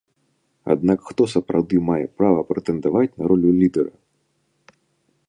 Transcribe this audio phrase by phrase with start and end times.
[0.75, 3.93] Аднак хто сапраўды мае права прэтэндаваць на ролю лідэра?